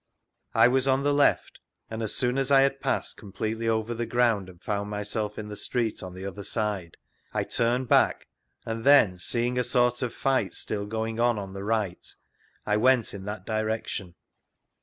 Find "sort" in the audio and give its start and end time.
9.63-10.01